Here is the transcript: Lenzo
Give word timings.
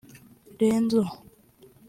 Lenzo 0.59 1.03